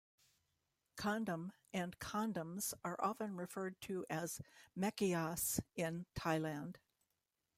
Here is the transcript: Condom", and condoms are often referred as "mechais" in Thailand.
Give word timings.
Condom", 0.95 1.53
and 1.71 1.99
condoms 1.99 2.73
are 2.83 2.97
often 2.99 3.35
referred 3.35 3.75
as 4.09 4.41
"mechais" 4.75 5.59
in 5.75 6.07
Thailand. 6.15 6.77